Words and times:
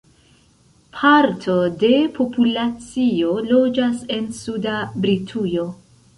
Parto 1.01 1.57
de 1.83 1.91
populacio 2.15 3.37
loĝas 3.51 4.01
en 4.19 4.27
suda 4.41 4.81
Britujo. 5.07 5.71